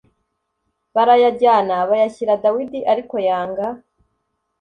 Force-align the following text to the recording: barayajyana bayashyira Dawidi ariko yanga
barayajyana 0.95 1.75
bayashyira 1.89 2.33
Dawidi 2.43 2.79
ariko 2.91 3.15
yanga 3.27 3.67